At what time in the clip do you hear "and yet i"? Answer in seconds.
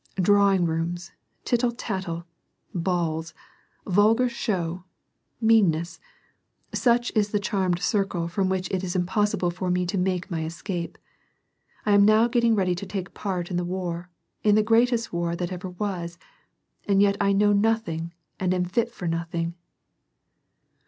16.87-17.31